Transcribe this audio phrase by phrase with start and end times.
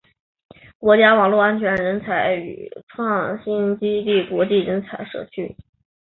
[0.79, 5.55] 国家网络安全人才与创新基地国际人才社区